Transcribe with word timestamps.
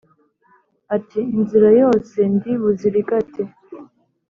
Ati: 0.95 1.19
"Inzira 1.37 1.69
yose 1.81 2.17
ndi 2.33 2.51
buzirigate 2.61 3.41